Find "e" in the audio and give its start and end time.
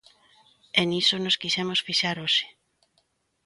0.79-0.81